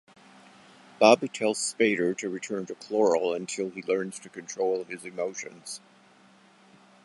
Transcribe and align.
Bobby 0.97 1.27
tells 1.27 1.59
Spader 1.59 2.17
to 2.17 2.27
return 2.31 2.65
to 2.65 2.73
Cloral 2.73 3.35
until 3.35 3.69
he 3.69 3.83
learns 3.83 4.17
to 4.21 4.29
control 4.29 4.83
his 4.85 5.05
emotions. 5.05 5.79